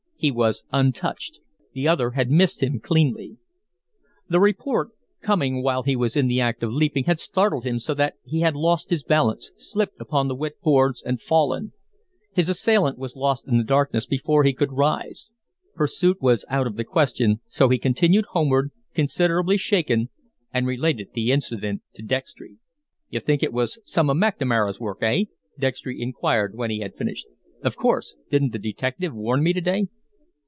[0.23, 1.39] He was untouched;
[1.73, 3.37] the other had missed him cleanly.
[4.29, 4.89] The report,
[5.19, 8.41] coming while he was in the act of leaping, had startled him so that he
[8.41, 11.73] had lost his balance, slipped upon the wet boards, and fallen.
[12.33, 15.31] His assailant was lost in the darkness before he could rise.
[15.73, 20.09] Pursuit was out of the question, so he continued homeward, considerably shaken,
[20.53, 22.57] and related the incident to Dextry.
[23.09, 25.23] "You think it was some of McNamara's work, eh?"
[25.57, 27.25] Dextry inquired when he had finished.
[27.63, 28.15] "Of course.
[28.29, 29.87] Didn't the detective warn me to day?"